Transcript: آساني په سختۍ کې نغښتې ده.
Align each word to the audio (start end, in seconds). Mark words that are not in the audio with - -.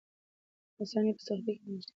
آساني 0.81 1.11
په 1.17 1.21
سختۍ 1.27 1.51
کې 1.57 1.65
نغښتې 1.71 1.79
ده. 1.83 1.89